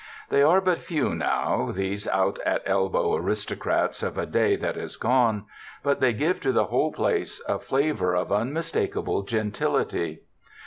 [0.29, 4.97] They are but few now, these out at elbow aristocrats of a day that is
[4.97, 5.45] gone,
[5.83, 10.23] but they give to the whole place a flavor of unmistak able gentility.